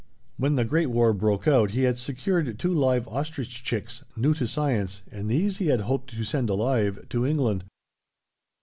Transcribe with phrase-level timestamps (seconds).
[0.37, 4.47] When the Great War broke out he had secured two live ostrich chicks, new to
[4.47, 7.65] science, and these he had hoped to send alive to England.